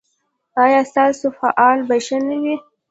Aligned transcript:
ایا 0.63 0.81
ستاسو 0.91 1.27
فال 1.37 1.77
به 1.87 1.95
ښه 2.05 2.17
نه 2.27 2.37
وي؟ 2.41 2.55